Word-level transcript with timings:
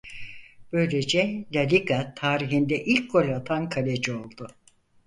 Böylece 0.73 1.45
La 1.55 1.61
Liga 1.61 2.13
tarihinde 2.15 2.83
ilk 2.83 3.11
gol 3.11 3.29
atan 3.29 3.69
kaleci 3.69 4.13
oldu. 4.13 4.47